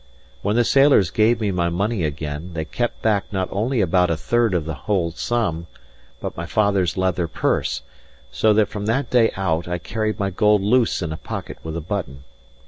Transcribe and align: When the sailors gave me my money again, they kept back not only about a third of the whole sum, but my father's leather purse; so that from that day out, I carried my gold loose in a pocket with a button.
When 0.41 0.55
the 0.55 0.63
sailors 0.63 1.11
gave 1.11 1.39
me 1.39 1.51
my 1.51 1.69
money 1.69 2.03
again, 2.03 2.53
they 2.53 2.65
kept 2.65 3.03
back 3.03 3.31
not 3.31 3.47
only 3.51 3.81
about 3.81 4.09
a 4.09 4.17
third 4.17 4.55
of 4.55 4.65
the 4.65 4.73
whole 4.89 5.11
sum, 5.11 5.67
but 6.19 6.35
my 6.35 6.47
father's 6.47 6.97
leather 6.97 7.27
purse; 7.27 7.83
so 8.31 8.51
that 8.55 8.67
from 8.69 8.87
that 8.87 9.11
day 9.11 9.31
out, 9.37 9.67
I 9.67 9.77
carried 9.77 10.17
my 10.17 10.31
gold 10.31 10.63
loose 10.63 11.03
in 11.03 11.11
a 11.13 11.17
pocket 11.17 11.59
with 11.63 11.77
a 11.77 11.81
button. 11.81 12.23